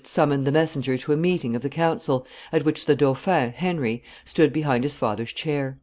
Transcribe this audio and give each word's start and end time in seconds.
summoned 0.03 0.47
the 0.47 0.51
messenger 0.51 0.97
to 0.97 1.13
a 1.13 1.15
meeting 1.15 1.55
of 1.55 1.61
the 1.61 1.69
council, 1.69 2.25
at 2.51 2.65
which 2.65 2.85
the 2.87 2.95
dauphin, 2.95 3.51
Henry, 3.51 4.01
stood 4.25 4.51
behind 4.51 4.83
his 4.83 4.95
father's 4.95 5.31
chair. 5.31 5.77